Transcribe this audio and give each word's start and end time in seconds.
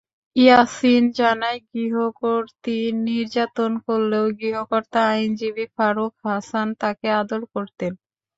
ইয়াসিন 0.35 1.03
জানায়, 1.19 1.59
গৃহকর্ত্রী 1.69 2.77
নির্যাতন 3.05 3.71
করলেও 3.85 4.25
গৃহকর্তা 4.39 4.99
আইনজীবী 5.11 5.65
ফারুক 5.75 6.13
হাসান 6.25 6.67
তাকে 6.81 7.07
আদর 7.21 7.41
করতেন। 7.53 7.91